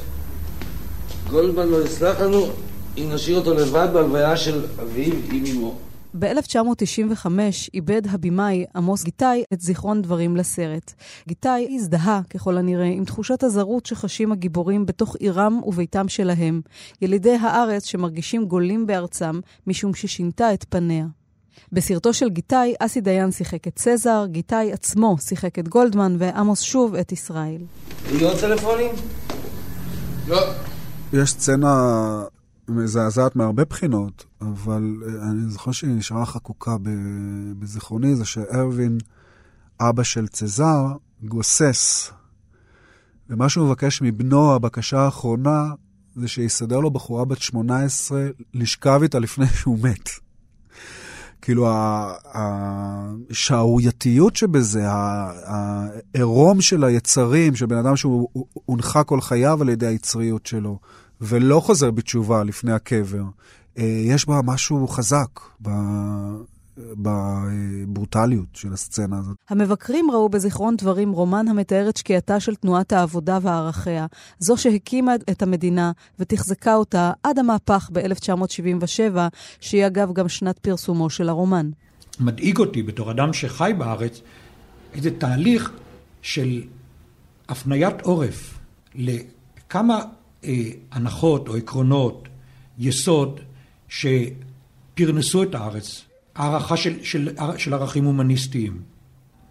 גולדמן 1.30 1.68
לא 1.68 1.84
יסלח 1.84 2.20
לנו 2.20 2.50
אם 2.98 3.10
נשאיר 3.12 3.38
אותו 3.38 3.54
לבד 3.54 3.88
בהלוויה 3.92 4.36
של 4.36 4.66
אביו 4.82 5.14
עם 5.32 5.44
אמו. 5.46 5.78
ב-1995 6.18 7.26
איבד 7.74 8.02
הבמאי 8.10 8.64
עמוס 8.76 9.04
גיתאי 9.04 9.44
את 9.52 9.60
זיכרון 9.60 10.02
דברים 10.02 10.36
לסרט. 10.36 10.92
גיתאי 11.28 11.68
הזדהה, 11.70 12.20
ככל 12.30 12.58
הנראה, 12.58 12.86
עם 12.86 13.04
תחושת 13.04 13.42
הזרות 13.42 13.86
שחשים 13.86 14.32
הגיבורים 14.32 14.86
בתוך 14.86 15.16
עירם 15.16 15.60
וביתם 15.66 16.08
שלהם, 16.08 16.60
ילידי 17.02 17.36
הארץ 17.40 17.84
שמרגישים 17.84 18.44
גולים 18.44 18.86
בארצם 18.86 19.40
משום 19.66 19.94
ששינתה 19.94 20.54
את 20.54 20.64
פניה. 20.68 21.06
בסרטו 21.72 22.14
של 22.14 22.28
גיתאי, 22.28 22.74
אסי 22.78 23.00
דיין 23.00 23.32
שיחק 23.32 23.68
את 23.68 23.76
צזר, 23.76 24.24
גיתאי 24.26 24.72
עצמו 24.72 25.16
שיחק 25.18 25.58
את 25.58 25.68
גולדמן 25.68 26.16
ועמוס 26.18 26.60
שוב 26.60 26.94
את 26.94 27.12
ישראל. 27.12 27.62
יהיו 28.12 28.28
עוד 28.28 28.40
טלפונים? 28.40 28.94
לא. 30.28 30.40
יש 31.12 31.30
סצנה 31.30 32.22
מזעזעת 32.70 33.36
מהרבה 33.36 33.64
בחינות, 33.64 34.26
אבל 34.40 34.96
אה, 35.06 35.30
אני 35.30 35.50
זוכר 35.50 35.72
שהיא 35.72 35.90
נשארה 35.90 36.26
חקוקה 36.26 36.76
בזיכרוני, 37.58 38.16
זה 38.16 38.24
שארווין, 38.24 38.98
אבא 39.80 40.02
של 40.02 40.28
צזר, 40.28 40.86
גוסס. 41.22 42.12
ומה 43.30 43.48
שהוא 43.48 43.66
מבקש 43.66 44.02
מבנו, 44.02 44.54
הבקשה 44.54 45.00
האחרונה, 45.00 45.72
זה 46.16 46.28
שיסדר 46.28 46.80
לו 46.80 46.90
בחורה 46.90 47.24
בת 47.24 47.38
18 47.38 48.26
לשכב 48.54 49.00
איתה 49.02 49.18
לפני 49.18 49.46
שהוא 49.46 49.78
מת. 49.82 50.08
כאילו, 51.42 51.68
השערורייתיות 53.30 54.36
שבזה, 54.36 54.84
העירום 54.86 56.60
של 56.60 56.84
היצרים, 56.84 57.56
של 57.56 57.66
בן 57.66 57.76
אדם 57.76 57.96
שהוא 57.96 58.28
הונחה 58.64 59.04
כל 59.04 59.20
חייו 59.20 59.62
על 59.62 59.68
ידי 59.68 59.86
היצריות 59.86 60.46
שלו, 60.46 60.78
ולא 61.20 61.60
חוזר 61.60 61.90
בתשובה 61.90 62.44
לפני 62.44 62.72
הקבר, 62.72 63.22
אה, 63.78 63.84
יש 63.84 64.26
בה 64.28 64.40
משהו 64.44 64.88
חזק 64.88 65.40
בברוטליות 66.96 68.48
של 68.54 68.72
הסצנה 68.72 69.18
הזאת. 69.18 69.36
המבקרים 69.48 70.10
ראו 70.10 70.28
בזיכרון 70.28 70.76
דברים 70.76 71.12
רומן 71.12 71.48
המתאר 71.48 71.88
את 71.88 71.96
שקיעתה 71.96 72.40
של 72.40 72.54
תנועת 72.54 72.92
העבודה 72.92 73.38
וערכיה, 73.42 74.06
זו 74.38 74.56
שהקימה 74.56 75.14
את 75.30 75.42
המדינה 75.42 75.92
ותחזקה 76.18 76.74
אותה 76.74 77.12
עד 77.22 77.38
המהפך 77.38 77.90
ב-1977, 77.92 79.16
שהיא 79.60 79.86
אגב 79.86 80.12
גם 80.12 80.28
שנת 80.28 80.58
פרסומו 80.58 81.10
של 81.10 81.28
הרומן. 81.28 81.70
מדאיג 82.20 82.58
אותי 82.58 82.82
בתור 82.82 83.10
אדם 83.10 83.32
שחי 83.32 83.72
בארץ, 83.78 84.20
איזה 84.94 85.10
תהליך 85.18 85.72
של 86.22 86.62
הפניית 87.48 88.00
עורף 88.02 88.58
לכמה 88.94 89.94
אה, 89.94 90.04
הנחות 90.92 91.48
או 91.48 91.56
עקרונות 91.56 92.28
יסוד 92.78 93.40
שפרנסו 93.88 95.42
את 95.42 95.54
הארץ, 95.54 96.04
הערכה 96.34 96.76
של, 96.76 97.04
של, 97.04 97.28
של 97.56 97.74
ערכים 97.74 98.04
הומניסטיים, 98.04 98.80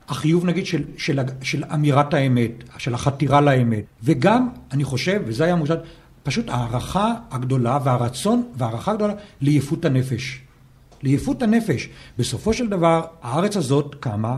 החיוב 0.08 0.46
נגיד 0.46 0.65
של, 0.65 0.84
של, 0.98 1.19
של 1.41 1.63
אמירת 1.74 2.13
האמת, 2.13 2.51
של 2.77 2.93
החתירה 2.93 3.41
לאמת, 3.41 3.84
וגם, 4.03 4.50
אני 4.72 4.84
חושב, 4.84 5.22
וזה 5.25 5.43
היה 5.43 5.55
מושג, 5.55 5.75
פשוט 6.24 6.50
הערכה 6.50 7.13
הגדולה 7.31 7.79
והרצון 7.84 8.43
והערכה 8.58 8.91
הגדולה 8.91 9.13
ליפות 9.41 9.86
הנפש. 9.86 10.41
ליפות 11.03 11.41
הנפש. 11.41 11.89
בסופו 12.17 12.53
של 12.53 12.69
דבר, 12.69 13.01
הארץ 13.22 13.58
הזאת 13.58 13.96
קמה 14.00 14.38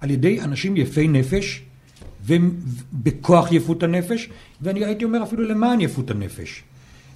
על 0.00 0.10
ידי 0.10 0.40
אנשים 0.40 0.76
יפי 0.76 1.08
נפש, 1.08 1.62
ובכוח 2.26 3.52
יפות 3.52 3.82
הנפש, 3.82 4.28
ואני 4.62 4.84
הייתי 4.84 5.04
אומר 5.04 5.22
אפילו 5.22 5.42
למען 5.42 5.80
יפות 5.80 6.10
הנפש. 6.10 6.62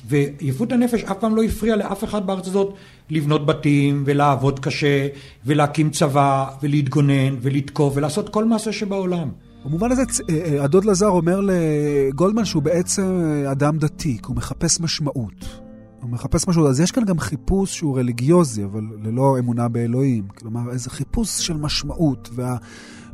ויפות 0.08 0.72
הנפש 0.72 1.04
אף 1.04 1.18
פעם 1.18 1.36
לא 1.36 1.42
הפריע 1.42 1.76
לאף 1.76 2.04
אחד 2.04 2.26
בארץ 2.26 2.48
הזאת 2.48 2.74
לבנות 3.10 3.46
בתים 3.46 4.02
ולעבוד 4.06 4.60
קשה 4.60 5.08
ולהקים 5.46 5.90
צבא 5.90 6.50
ולהתגונן 6.62 7.36
ולתקוף 7.40 7.96
ולעשות 7.96 8.28
כל 8.28 8.44
מעשה 8.44 8.72
שבעולם. 8.72 9.28
במובן 9.64 9.92
הזה 9.92 10.02
אה, 10.02 10.44
אה, 10.44 10.64
הדוד 10.64 10.84
לזר 10.84 11.08
אומר 11.08 11.40
לגולדמן 11.42 12.44
שהוא 12.44 12.62
בעצם 12.62 13.20
אה, 13.22 13.52
אדם 13.52 13.78
דתי, 13.78 14.18
כי 14.18 14.26
הוא 14.26 14.36
מחפש 14.36 14.80
משמעות. 14.80 15.62
הוא 16.00 16.10
מחפש 16.10 16.48
משהו, 16.48 16.68
אז 16.68 16.80
יש 16.80 16.90
כאן 16.90 17.04
גם 17.04 17.18
חיפוש 17.18 17.76
שהוא 17.76 17.98
רליגיוזי, 17.98 18.64
אבל 18.64 18.82
ללא 19.02 19.36
אמונה 19.38 19.68
באלוהים. 19.68 20.24
כלומר, 20.38 20.72
איזה 20.72 20.90
חיפוש 20.90 21.46
של 21.46 21.56
משמעות. 21.56 22.30
וה... 22.34 22.56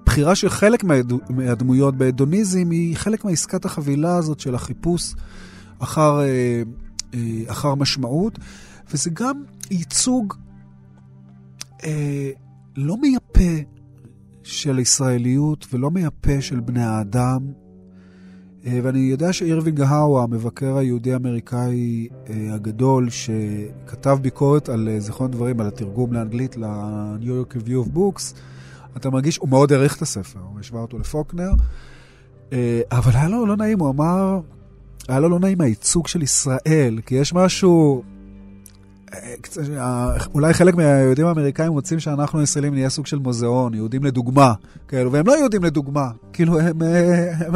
הבחירה 0.08 0.34
של 0.34 0.48
חלק 0.48 0.84
מהדמויות 1.28 1.96
בהדוניזם 1.96 2.70
היא 2.70 2.96
חלק 2.96 3.24
מעסקת 3.24 3.64
החבילה 3.64 4.16
הזאת 4.16 4.40
של 4.40 4.54
החיפוש 4.54 5.14
אחר, 5.78 6.20
אה, 6.20 6.62
אה, 7.14 7.20
אחר 7.46 7.74
משמעות, 7.74 8.38
וזה 8.92 9.10
גם 9.10 9.42
ייצוג 9.70 10.34
אה, 11.84 12.30
לא 12.76 12.96
מייפה 12.96 13.62
של 14.42 14.78
ישראליות 14.78 15.66
ולא 15.72 15.90
מייפה 15.90 16.40
של 16.40 16.60
בני 16.60 16.84
האדם. 16.84 17.38
ואני 18.64 18.98
יודע 18.98 19.32
שאירווינג 19.32 19.80
האו, 19.80 20.22
המבקר 20.22 20.76
היהודי-אמריקאי 20.76 22.08
הגדול, 22.50 23.08
שכתב 23.10 24.18
ביקורת 24.22 24.68
על 24.68 24.88
זיכרון 24.98 25.30
דברים, 25.30 25.60
על 25.60 25.66
התרגום 25.66 26.12
לאנגלית 26.12 26.56
ל-New 26.56 27.24
York 27.24 27.54
Review 27.54 27.88
of 27.88 27.96
Books, 27.96 28.34
אתה 28.98 29.10
מרגיש, 29.10 29.36
הוא 29.36 29.48
מאוד 29.48 29.72
העריך 29.72 29.96
את 29.96 30.02
הספר, 30.02 30.40
הוא 30.40 30.60
השווה 30.60 30.80
אותו 30.80 30.98
לפוקנר, 30.98 31.50
אה, 32.52 32.80
אבל 32.92 33.12
היה 33.14 33.28
לו 33.28 33.46
לא 33.46 33.56
נעים, 33.56 33.78
הוא 33.78 33.90
אמר, 33.90 34.40
היה 35.08 35.20
לו 35.20 35.28
לא 35.28 35.38
נעים 35.38 35.60
הייצוג 35.60 36.08
של 36.08 36.22
ישראל, 36.22 37.00
כי 37.06 37.14
יש 37.14 37.34
משהו... 37.34 38.02
אה, 39.14 39.34
אה, 39.78 40.16
אולי 40.34 40.54
חלק 40.54 40.74
מהיהודים 40.74 41.26
האמריקאים 41.26 41.72
רוצים 41.72 42.00
שאנחנו 42.00 42.40
הישראלים 42.40 42.74
נהיה 42.74 42.90
סוג 42.90 43.06
של 43.06 43.18
מוזיאון, 43.18 43.74
יהודים 43.74 44.04
לדוגמה, 44.04 44.52
כאילו, 44.88 45.12
והם 45.12 45.26
לא 45.26 45.38
יהודים 45.38 45.64
לדוגמה, 45.64 46.10
כאילו, 46.32 46.60
הם, 46.60 46.82
הם 47.38 47.54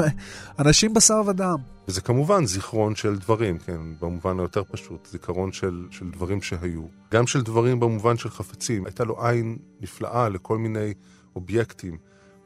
אנשים 0.59 0.95
בשר 0.95 1.23
ודם. 1.27 1.57
וזה 1.89 2.01
כמובן 2.01 2.47
זיכרון 2.47 2.95
של 2.95 3.19
דברים, 3.19 3.59
כן, 3.59 3.81
במובן 4.01 4.39
היותר 4.39 4.63
פשוט, 4.71 5.09
זיכרון 5.13 5.53
של, 5.53 5.87
של 5.91 6.11
דברים 6.11 6.43
שהיו. 6.43 6.83
גם 7.13 7.27
של 7.27 7.43
דברים 7.43 7.81
במובן 7.81 8.17
של 8.17 8.31
חפצים. 8.31 8.87
הייתה 8.87 9.05
לו 9.05 9.27
עין 9.27 9.57
נפלאה 9.81 10.29
לכל 10.29 10.59
מיני 10.59 10.95
אובייקטים, 11.37 11.97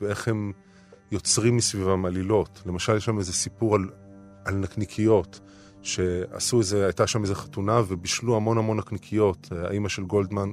ואיך 0.01 0.29
הם 0.29 0.53
יוצרים 1.13 1.57
מסביבם 1.57 2.05
עלילות. 2.05 2.63
למשל, 2.67 2.97
יש 2.97 3.05
שם 3.05 3.19
איזה 3.19 3.33
סיפור 3.33 3.75
על, 3.75 3.91
על 4.45 4.55
נקניקיות, 4.55 5.41
שעשו 5.83 6.61
איזה, 6.61 6.85
הייתה 6.85 7.07
שם 7.07 7.23
איזה 7.23 7.35
חתונה 7.35 7.81
ובישלו 7.89 8.37
המון 8.37 8.59
המון 8.59 8.77
נקניקיות, 8.77 9.49
האימא 9.53 9.89
של 9.89 10.03
גולדמן, 10.05 10.53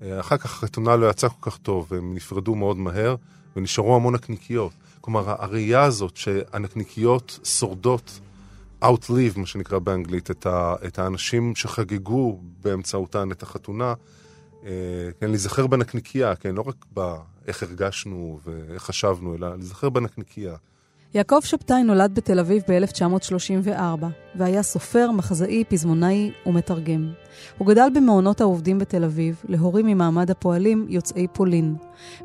ואחר 0.00 0.36
כך 0.36 0.44
החתונה 0.44 0.96
לא 0.96 1.10
יצאה 1.10 1.30
כל 1.30 1.50
כך 1.50 1.58
טוב, 1.58 1.86
והם 1.90 2.14
נפרדו 2.14 2.54
מאוד 2.54 2.76
מהר, 2.76 3.16
ונשארו 3.56 3.96
המון 3.96 4.14
נקניקיות. 4.14 4.72
כלומר, 5.00 5.30
הראייה 5.42 5.82
הזאת 5.82 6.16
שהנקניקיות 6.16 7.38
שורדות 7.44 8.20
outlive, 8.84 9.36
מה 9.36 9.46
שנקרא 9.46 9.78
באנגלית, 9.78 10.30
את, 10.30 10.46
ה, 10.46 10.74
את 10.86 10.98
האנשים 10.98 11.56
שחגגו 11.56 12.40
באמצעותן 12.62 13.32
את 13.32 13.42
החתונה, 13.42 13.84
אה, 13.88 13.94
כן, 15.20 15.30
להיזכר 15.30 15.66
בנקניקייה, 15.66 16.36
כן, 16.36 16.54
לא 16.54 16.64
רק 16.66 16.84
באיך 16.92 17.62
הרגשנו 17.62 18.38
ואיך 18.44 18.82
חשבנו, 18.82 19.34
אלא 19.34 19.56
להיזכר 19.56 19.88
בנקניקייה. 19.88 20.54
יעקב 21.14 21.40
שבתאי 21.42 21.82
נולד 21.82 22.14
בתל 22.14 22.38
אביב 22.38 22.62
ב-1934, 22.68 24.04
והיה 24.34 24.62
סופר, 24.62 25.10
מחזאי, 25.10 25.64
פזמונאי 25.68 26.30
ומתרגם. 26.46 27.12
הוא 27.58 27.68
גדל 27.68 27.88
במעונות 27.94 28.40
העובדים 28.40 28.78
בתל 28.78 29.04
אביב, 29.04 29.42
להורים 29.48 29.86
ממעמד 29.86 30.30
הפועלים 30.30 30.86
יוצאי 30.88 31.26
פולין. 31.32 31.76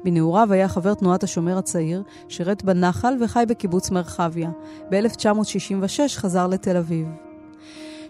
בנעוריו 0.04 0.54
היה 0.54 0.68
חבר 0.68 0.94
תנועת 0.94 1.24
השומר 1.24 1.58
הצעיר, 1.58 2.04
שירת 2.30 2.64
בנחל 2.64 3.14
וחי 3.22 3.44
בקיבוץ 3.48 3.92
מרחביה. 3.92 4.50
ב-1966 4.92 6.00
חזר 6.16 6.48
לתל 6.48 6.78
אביב. 6.78 7.08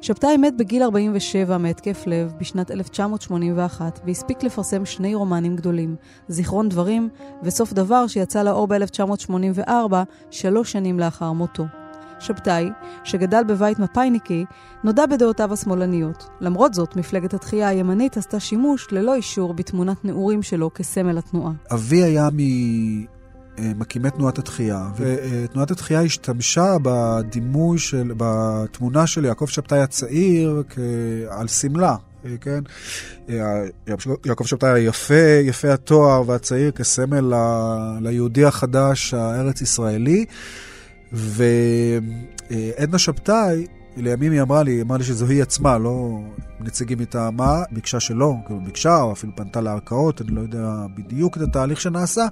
שבתאי 0.04 0.38
מת 0.38 0.58
בגיל 0.58 0.84
47 0.84 1.58
מהתקף 1.58 2.04
לב 2.08 2.34
בשנת 2.40 2.72
1981 2.72 4.00
והספיק 4.06 4.44
לפרסם 4.44 4.86
שני 4.86 5.16
רומנים 5.16 5.56
גדולים, 5.56 5.96
זיכרון 6.28 6.70
דברים 6.70 7.10
וסוף 7.44 7.74
דבר 7.74 8.08
שיצא 8.08 8.44
לאור 8.44 8.68
ב-1984, 8.68 9.94
שלוש 10.32 10.72
שנים 10.72 11.00
לאחר 11.00 11.32
מותו. 11.32 11.64
שבתאי, 12.20 12.70
שגדל 13.04 13.44
בבית 13.48 13.80
מפאיניקי, 13.80 14.46
נודע 14.84 15.06
בדעותיו 15.06 15.54
השמאלניות. 15.54 16.30
למרות 16.42 16.74
זאת, 16.74 16.96
מפלגת 16.96 17.34
התחייה 17.34 17.68
הימנית 17.68 18.18
עשתה 18.18 18.40
שימוש 18.40 18.88
ללא 18.92 19.16
אישור 19.16 19.54
בתמונת 19.54 20.06
נעורים 20.06 20.44
שלו 20.44 20.74
כסמל 20.74 21.18
התנועה. 21.18 21.52
אבי 21.74 22.04
היה. 22.04 22.30
אה, 23.60 23.72
מקימי 23.76 24.12
תנועת 24.12 24.38
התחייה, 24.38 24.88
ותנועת 24.98 25.72
התחייה 25.72 26.02
השתמשה 26.02 26.76
בדימוי 26.82 27.80
של, 27.80 28.12
בתמונה 28.18 29.08
של 29.08 29.26
יעקב 29.26 29.46
שבתאי 29.46 29.80
הצעיר 29.80 30.64
על 31.30 31.48
שמלה, 31.48 31.96
אה, 32.26 32.32
כן? 32.42 32.64
אה, 33.30 33.64
יעקב 34.26 34.46
שבתאי 34.46 34.70
היפה, 34.70 35.40
יפה 35.44 35.74
התואר 35.74 36.30
והצעיר 36.30 36.72
כסמל 36.72 37.34
ליהודי 38.02 38.46
החדש 38.46 39.14
הארץ-ישראלי, 39.14 40.26
ועדנה 41.12 42.98
שבתאי 42.98 43.68
לימים 43.98 44.32
היא 44.32 44.42
אמרה 44.42 44.64
לי, 44.64 44.82
אמרה 44.82 44.98
לי 44.98 45.04
שזו 45.04 45.26
היא 45.26 45.42
עצמה, 45.42 45.78
לא 45.78 46.20
נציגים 46.63 47.00
מטעמה, 47.00 47.63
ביקשה 47.72 48.00
שלא, 48.00 48.34
כאילו 48.46 48.60
ביקשה, 48.65 49.01
או 49.01 49.12
אפילו 49.12 49.36
פנתה 49.36 49.62
לערכאות, 49.62 50.22
אני 50.22 50.32
לא 50.32 50.41
יודע 50.41 50.86
בדיוק 50.98 51.38
את 51.38 51.41
התהליך 51.41 51.82
שנעשה, 51.82 52.25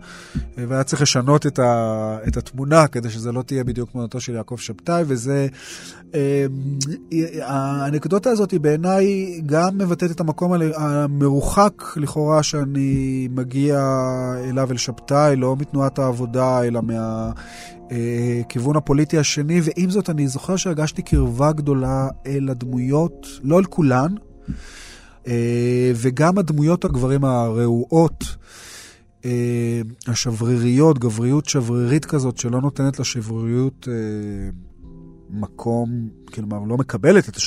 והיה 0.57 0.83
צריך 0.83 1.01
לשנות 1.01 1.47
את, 1.47 1.59
ה, 1.59 2.17
את 2.27 2.37
התמונה 2.37 2.87
כדי 2.87 3.09
שזה 3.09 3.31
לא 3.31 3.41
תהיה 3.41 3.63
בדיוק 3.63 3.91
תמונתו 3.91 4.19
של 4.19 4.35
יעקב 4.35 4.57
שבתאי, 4.57 5.03
וזה... 5.07 5.47
אה, 6.15 6.45
האנקדוטה 7.41 8.29
הזאת 8.29 8.51
היא 8.51 8.59
בעיניי 8.59 9.05
גם 9.45 9.77
מבטאת 9.77 10.11
את 10.11 10.19
המקום 10.19 10.53
המרוחק 10.75 11.83
לכאורה 11.95 12.43
שאני 12.43 13.27
מגיע 13.31 13.79
אליו, 14.49 14.71
אל 14.71 14.77
שבתאי, 14.77 15.35
לא 15.35 15.55
מתנועת 15.59 15.99
העבודה, 15.99 16.63
אלא 16.63 16.81
מה... 16.81 17.31
הכיוון 18.41 18.75
הפוליטי 18.75 19.17
השני, 19.17 19.61
ועם 19.63 19.89
זאת 19.89 20.09
אני 20.09 20.27
זוכר 20.27 20.55
שהרגשתי 20.55 21.01
קרבה 21.01 21.51
גדולה 21.51 22.07
אל 22.25 22.49
הדמויות, 22.49 23.27
לא 23.43 23.59
אל 23.59 23.65
כולן, 23.65 24.13
אה, 24.17 24.20
וגם 25.95 26.37
הדמויות 26.37 26.85
הגברים 26.85 27.25
הרעועות, 27.25 28.35
אה, 29.25 29.81
השבריריות, 30.07 30.99
גבריות 30.99 31.45
שברירית 31.45 32.05
כזאת, 32.05 32.37
שלא 32.37 32.61
נותנת 32.61 32.99
לשבריריות 32.99 33.87
אה, 33.91 33.93
מקום, 35.29 36.09
כלומר, 36.33 36.59
לא 36.67 36.77
מקבלת 36.77 37.29
את 37.29 37.37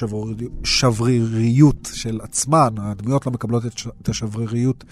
השבריריות 0.63 1.91
של 1.93 2.21
עצמן, 2.23 2.69
הדמויות 2.79 3.27
לא 3.27 3.33
מקבלות 3.33 3.63
את 4.03 4.09
השבריריות 4.09 4.85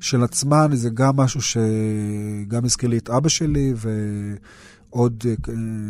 של 0.00 0.22
עצמן, 0.22 0.70
זה 0.72 0.90
גם 0.90 1.16
משהו 1.16 1.40
שגם 1.42 2.64
הזכיר 2.64 2.88
לי 2.88 2.98
את 2.98 3.10
אבא 3.10 3.28
שלי, 3.28 3.72
ו... 3.76 3.90
עוד 4.94 5.24
אה, 5.26 5.34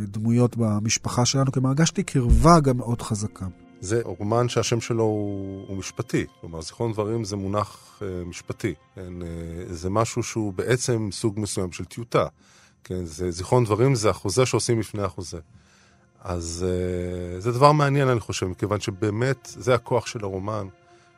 דמויות 0.08 0.56
במשפחה 0.56 1.24
שלנו, 1.24 1.52
כלומר 1.52 1.68
הרגשתי 1.68 2.02
קרבה 2.02 2.60
גם 2.60 2.76
מאוד 2.76 3.02
חזקה. 3.02 3.46
זה 3.82 4.00
רומן 4.04 4.48
שהשם 4.48 4.80
שלו 4.80 5.02
הוא, 5.02 5.64
הוא 5.68 5.76
משפטי, 5.76 6.26
כלומר 6.40 6.60
זיכרון 6.60 6.92
דברים 6.92 7.24
זה 7.24 7.36
מונח 7.36 8.02
אה, 8.02 8.24
משפטי, 8.24 8.74
כן? 8.94 9.22
אה, 9.22 9.28
זה 9.66 9.90
משהו 9.90 10.22
שהוא 10.22 10.52
בעצם 10.52 11.08
סוג 11.12 11.40
מסוים 11.40 11.72
של 11.72 11.84
טיוטה, 11.84 12.26
כן? 12.84 13.04
זה, 13.04 13.30
זיכרון 13.30 13.64
דברים 13.64 13.94
זה 13.94 14.10
החוזה 14.10 14.46
שעושים 14.46 14.80
לפני 14.80 15.02
החוזה. 15.02 15.38
אז 16.20 16.66
אה, 16.68 17.40
זה 17.40 17.52
דבר 17.52 17.72
מעניין 17.72 18.08
אני 18.08 18.20
חושב, 18.20 18.46
מכיוון 18.46 18.80
שבאמת 18.80 19.48
זה 19.58 19.74
הכוח 19.74 20.06
של 20.06 20.24
הרומן, 20.24 20.66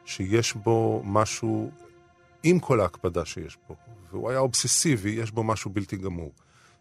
שיש 0.05 0.55
בו 0.55 1.03
משהו 1.05 1.71
עם 2.43 2.59
כל 2.59 2.81
ההקפדה 2.81 3.25
שיש 3.25 3.59
בו, 3.69 3.77
והוא 4.13 4.31
היה 4.31 4.39
אובססיבי, 4.39 5.11
יש 5.11 5.31
בו 5.31 5.45
משהו 5.45 5.71
בלתי 5.71 5.97
גמור. 5.97 6.33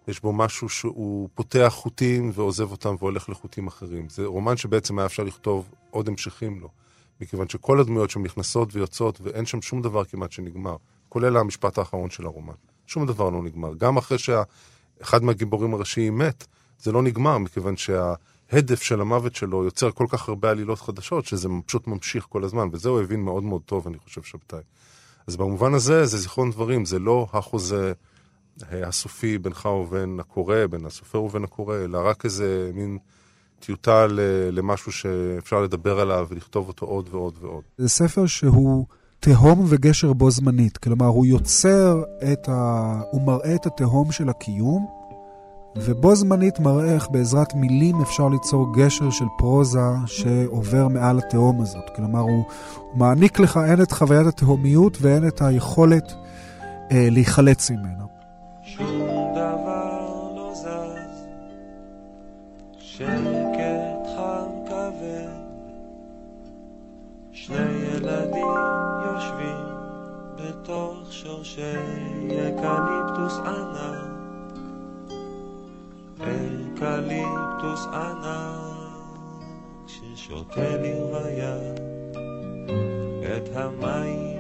יש 0.08 0.22
בו 0.22 0.34
משהו 0.34 0.70
שהוא 0.70 1.30
פותח 1.36 1.74
חוטים 1.76 2.32
ועוזב 2.34 2.72
אותם 2.72 2.96
והולך 3.00 3.30
לחוטים 3.30 3.68
אחרים. 3.68 4.10
זה 4.10 4.26
רומן 4.26 4.58
שבעצם 4.58 5.00
היה 5.00 5.06
אפשר 5.06 5.24
לכתוב 5.24 5.70
עוד 5.90 6.08
המשכים 6.08 6.60
לו, 6.60 6.70
מכיוון 7.22 7.50
שכל 7.50 7.80
הדמויות 7.80 8.10
שם 8.10 8.24
נכנסות 8.24 8.76
ויוצאות 8.76 9.22
ואין 9.22 9.46
שם 9.46 9.62
שום 9.62 9.82
דבר 9.82 10.06
כמעט 10.06 10.32
שנגמר, 10.32 10.76
כולל 11.10 11.38
המשפט 11.38 11.78
האחרון 11.78 12.10
של 12.10 12.26
הרומן. 12.26 12.54
שום 12.88 13.06
דבר 13.06 13.30
לא 13.30 13.44
נגמר. 13.44 13.74
גם 13.74 13.98
אחרי 13.98 14.18
שאחד 14.18 15.24
מהגיבורים 15.24 15.74
הראשיים 15.74 16.18
מת, 16.18 16.48
זה 16.80 16.92
לא 16.92 17.02
נגמר, 17.02 17.38
מכיוון 17.38 17.78
שההדף 17.78 18.82
של 18.82 19.02
המוות 19.02 19.36
שלו 19.36 19.64
יוצר 19.64 19.92
כל 19.92 20.06
כך 20.10 20.30
הרבה 20.30 20.50
עלילות 20.50 20.80
חדשות, 20.80 21.26
שזה 21.26 21.50
פשוט 21.66 21.88
ממשיך 21.88 22.26
כל 22.30 22.44
הזמן, 22.44 22.68
וזה 22.72 22.90
הוא 22.90 23.02
הבין 23.02 23.22
מאוד 23.22 23.44
מאוד 23.44 23.62
טוב, 23.66 23.88
אני 23.88 23.98
חושב, 23.98 24.24
שבתאי. 24.24 24.60
אז 25.28 25.36
במובן 25.36 25.74
הזה, 25.74 26.06
זה 26.06 26.18
זיכרון 26.18 26.52
דברים, 26.52 26.86
זה 26.86 27.00
לא 27.00 27.28
החוזה... 27.34 27.94
הסופי 28.72 29.38
בינך 29.38 29.66
ובין 29.66 30.20
הקורא, 30.20 30.66
בין 30.70 30.86
הסופר 30.86 31.24
ובין 31.24 31.44
הקורא, 31.44 31.76
אלא 31.76 32.08
רק 32.08 32.26
איזה 32.26 32.72
מין 32.74 32.98
טיוטה 33.60 34.08
למשהו 34.52 34.92
שאפשר 34.92 35.62
לדבר 35.62 36.00
עליו 36.00 36.28
ולכתוב 36.30 36.68
אותו 36.68 36.86
עוד 36.86 37.10
ועוד 37.12 37.38
ועוד. 37.42 37.64
זה 37.78 37.90
ספר 37.90 38.26
שהוא 38.26 38.86
תהום 39.20 39.66
וגשר 39.70 40.14
בו 40.14 40.32
זמנית. 40.32 40.78
כלומר, 40.78 41.06
הוא 41.06 41.26
יוצר 41.26 42.04
את 42.32 42.50
ה... 42.50 43.02
הוא 43.12 43.22
מראה 43.22 43.56
את 43.56 43.66
התהום 43.66 44.12
של 44.12 44.30
הקיום, 44.30 44.88
ובו 45.76 46.16
זמנית 46.16 46.60
מראה 46.60 46.94
איך 46.94 47.08
בעזרת 47.12 47.54
מילים 47.56 48.02
אפשר 48.02 48.28
ליצור 48.30 48.74
גשר 48.76 49.10
של 49.10 49.26
פרוזה 49.38 49.80
שעובר 50.06 50.88
מעל 50.88 51.18
התהום 51.18 51.62
הזאת. 51.62 51.90
כלומר, 51.96 52.20
הוא, 52.20 52.44
הוא 52.76 52.98
מעניק 52.98 53.40
לך 53.40 53.58
הן 53.58 53.82
את 53.82 53.92
חוויית 53.92 54.28
התהומיות 54.28 54.98
והן 55.02 55.28
את 55.28 55.42
היכולת 55.42 56.14
אה, 56.92 57.08
להיחלץ 57.12 57.72
ממנה. 57.72 58.04
שקט 63.04 64.08
חם 64.16 64.50
כבד, 64.68 65.28
שני 67.32 67.56
ילדים 67.56 68.48
יושבים 69.06 69.66
בתוך 70.36 71.14
שורשי 71.14 71.78
אקליפטוס 72.28 73.40
ענק, 73.46 74.14
אקליפטוס 76.18 77.86
ענק 77.94 78.74
ששותה 79.88 80.78
לרוויה 80.78 81.58
את 83.38 83.50
המים 83.56 84.34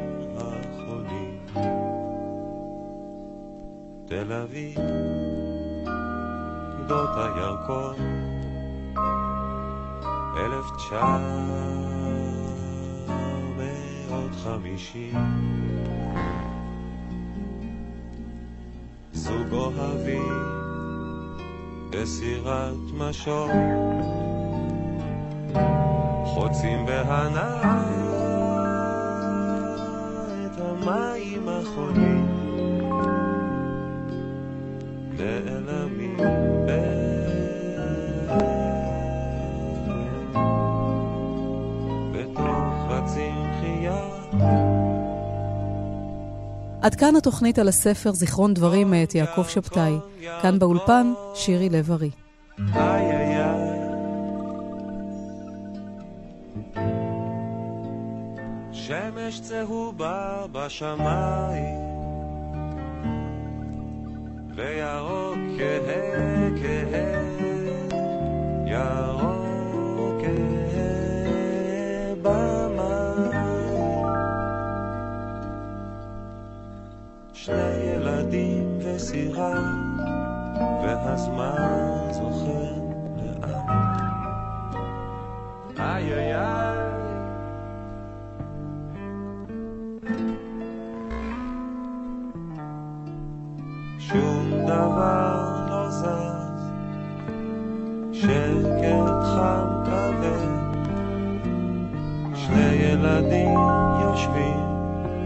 תל 4.13 4.33
אביב, 4.33 4.77
גדות 6.79 7.09
הירקון, 7.15 7.95
אלף 10.37 10.71
תשע 10.77 11.17
מאות 13.57 14.31
חמישים. 14.43 15.13
זוג 19.11 19.51
אוהבים 19.51 20.33
בסירת 21.89 22.75
משור, 22.93 23.47
חוצים 26.25 26.85
בהנאה 26.85 27.83
את 30.45 30.59
המים 30.59 31.49
החולים. 31.49 32.22
עד 46.83 46.95
כאן 46.95 47.15
התוכנית 47.15 47.59
על 47.59 47.67
הספר 47.67 48.11
זיכרון 48.11 48.53
דברים 48.53 48.91
מאת 48.91 49.15
יעקב 49.15 49.43
שבתאי. 49.47 49.93
כאן 50.41 50.59
באולפן, 50.59 51.13
שירי 51.35 51.69
לב-ארי. 51.69 52.09
שמש 58.71 59.39
צהובה 59.41 60.45
בשמיים 60.51 61.79
וירוק 64.55 65.37
כהה 65.57 66.49
כהה 66.61 67.23
שני 68.65 69.22
וסירה, 79.13 79.53
והזמן 80.83 82.11
זוכר 82.11 82.73
לאט. 83.17 83.69
איי 85.79 86.13
איי 86.13 86.35
איי. 86.35 86.77
שום 93.99 94.49
דבר 94.67 95.65
לא 95.69 95.89
זז, 95.89 96.71
שקט 98.11 99.23
חם 99.23 99.67
כבד, 99.85 100.47
שני 102.35 102.73
ילדים 102.73 103.57
יושבים 104.01 104.63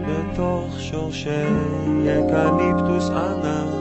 בתוך 0.06 0.80
שורשי 0.80 1.46
אקליפטוס 2.08 3.10
ענק, 3.10 3.77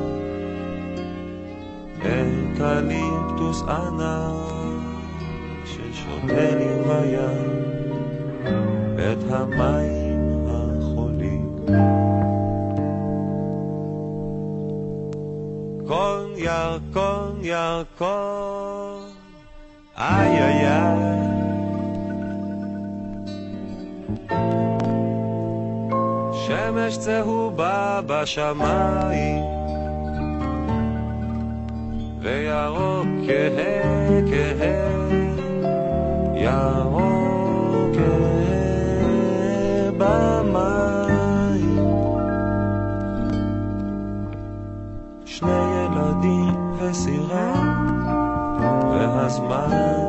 אקליפטוס 2.57 3.61
ענק 3.61 4.87
ששותה 5.65 6.55
לי 6.55 6.83
בים 6.87 7.63
את 8.95 9.31
המים 9.31 10.47
החולים. 10.47 11.55
קון 15.87 16.29
ירקון 16.35 17.39
ירקון, 17.41 19.01
איי 19.97 20.43
איי 20.43 20.67
איי. 20.67 21.17
שמש 26.31 26.97
צהובה 26.97 28.01
בשמיים, 28.07 29.43
וירוק 32.27 33.07
כהה 33.27 34.21
כהה, 34.29 34.75
ירוק 36.35 37.95
כהה 37.95 39.91
במים. 39.97 41.77
שני 45.25 45.49
ילדים 45.51 46.55
וסירה, 46.79 47.53
והזמן 48.91 50.06